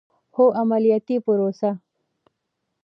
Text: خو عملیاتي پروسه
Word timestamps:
خو 0.33 0.43
عملیاتي 0.61 1.15
پروسه 1.25 1.71